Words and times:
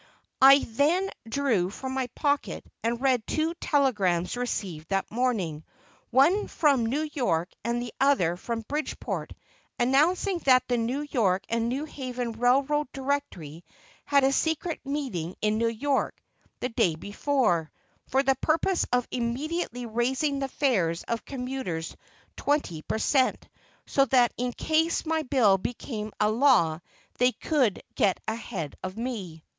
I 0.41 0.63
then 0.67 1.11
drew 1.29 1.69
from 1.69 1.93
my 1.93 2.07
pocket 2.15 2.65
and 2.83 2.99
read 2.99 3.27
two 3.27 3.53
telegrams 3.61 4.35
received 4.35 4.89
that 4.89 5.11
morning, 5.11 5.63
one 6.09 6.47
from 6.47 6.87
New 6.87 7.07
York 7.13 7.51
and 7.63 7.79
the 7.79 7.93
other 8.01 8.35
from 8.35 8.61
Bridgeport, 8.67 9.31
announcing 9.77 10.39
that 10.39 10.67
the 10.67 10.77
New 10.77 11.01
York 11.11 11.43
and 11.49 11.69
New 11.69 11.85
Haven 11.85 12.31
Railroad 12.31 12.91
Directory 12.93 13.63
had 14.05 14.23
held 14.23 14.31
a 14.31 14.35
secret 14.35 14.79
meeting 14.83 15.35
in 15.39 15.59
New 15.59 15.67
York, 15.67 16.19
the 16.61 16.69
day 16.69 16.95
before, 16.95 17.69
for 18.07 18.23
the 18.23 18.33
purpose 18.41 18.87
of 18.91 19.07
immediately 19.11 19.85
raising 19.85 20.39
the 20.39 20.47
fares 20.47 21.03
of 21.03 21.25
commuters 21.25 21.95
twenty 22.35 22.81
per 22.81 22.97
cent, 22.97 23.47
so 23.85 24.05
that 24.05 24.33
in 24.35 24.51
case 24.53 25.05
my 25.05 25.21
bill 25.21 25.59
became 25.59 26.11
a 26.19 26.31
law 26.31 26.79
they 27.19 27.31
could 27.31 27.83
get 27.93 28.19
ahead 28.27 28.73
of 28.81 28.97
me. 28.97 29.43